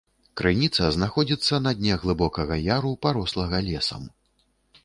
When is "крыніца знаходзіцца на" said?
0.39-1.71